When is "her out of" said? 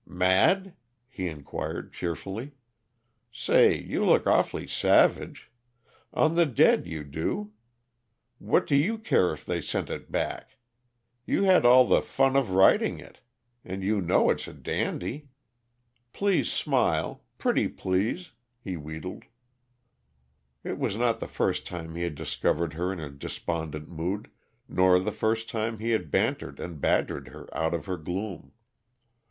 27.27-27.85